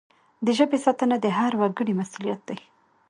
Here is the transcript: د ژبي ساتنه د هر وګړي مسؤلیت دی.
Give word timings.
د 0.45 0.47
ژبي 0.57 0.79
ساتنه 0.85 1.15
د 1.21 1.25
هر 1.37 1.53
وګړي 1.61 1.93
مسؤلیت 2.01 2.41
دی. 2.49 2.59